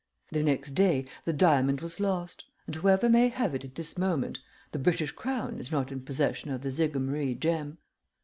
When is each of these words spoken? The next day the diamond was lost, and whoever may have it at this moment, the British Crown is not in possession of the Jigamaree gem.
The 0.31 0.41
next 0.41 0.71
day 0.71 1.05
the 1.25 1.31
diamond 1.31 1.81
was 1.81 1.99
lost, 1.99 2.45
and 2.65 2.73
whoever 2.73 3.07
may 3.07 3.27
have 3.29 3.53
it 3.53 3.63
at 3.63 3.75
this 3.75 3.99
moment, 3.99 4.39
the 4.71 4.79
British 4.79 5.11
Crown 5.11 5.59
is 5.59 5.71
not 5.71 5.91
in 5.91 6.01
possession 6.01 6.49
of 6.49 6.63
the 6.63 6.71
Jigamaree 6.71 7.35
gem. 7.35 7.77